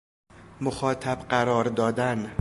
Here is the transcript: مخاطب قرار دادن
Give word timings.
مخاطب 0.61 1.19
قرار 1.29 1.65
دادن 1.69 2.29